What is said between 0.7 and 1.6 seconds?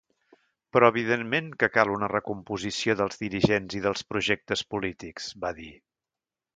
Però evidentment